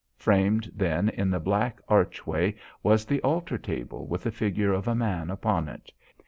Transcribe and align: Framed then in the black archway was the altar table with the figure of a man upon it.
Framed 0.17 0.71
then 0.73 1.09
in 1.09 1.29
the 1.29 1.39
black 1.39 1.79
archway 1.87 2.55
was 2.81 3.05
the 3.05 3.21
altar 3.21 3.59
table 3.59 4.07
with 4.07 4.23
the 4.23 4.31
figure 4.31 4.73
of 4.73 4.87
a 4.87 4.95
man 4.95 5.29
upon 5.29 5.69
it. 5.69 5.91